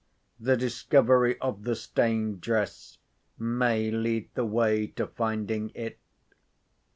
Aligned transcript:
The 0.39 0.57
discovery 0.57 1.37
of 1.41 1.63
the 1.63 1.75
stained 1.75 2.41
dress 2.41 2.97
may 3.37 3.91
lead 3.91 4.29
the 4.33 4.45
way 4.47 4.87
to 4.87 5.05
finding 5.05 5.71
it." 5.75 5.99